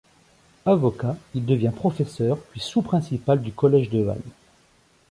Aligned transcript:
Avocat, 0.65 1.15
il 1.35 1.45
devient 1.45 1.69
professeur, 1.75 2.39
puis 2.49 2.59
sous-principal 2.59 3.39
du 3.39 3.51
collège 3.51 3.91
de 3.91 4.01
Vannes. 4.01 4.31